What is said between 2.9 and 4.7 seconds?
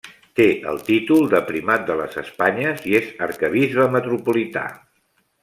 i és Arquebisbe Metropolità.